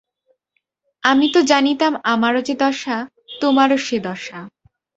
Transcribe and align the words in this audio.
আমি 1.03 1.27
তো 1.33 1.39
জানিতাম 1.41 1.93
আমারও 2.03 2.41
যে 2.41 2.53
দশা 2.55 2.97
তোমারও 3.41 3.77
সে 3.77 3.97
দশা। 3.99 4.39